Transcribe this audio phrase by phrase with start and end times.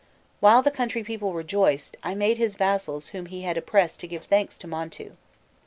[0.39, 4.23] While the country people rejoiced, I made his vassals whom he had oppressed to give
[4.25, 5.11] thanks to Montu.